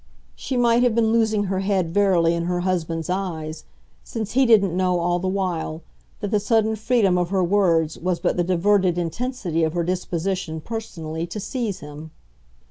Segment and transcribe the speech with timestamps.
[0.35, 3.65] She might have been losing her head verily in her husband's eyes
[4.03, 5.83] since he didn't know, all the while,
[6.21, 10.59] that the sudden freedom of her words was but the diverted intensity of her disposition
[10.59, 12.09] personally to seize him.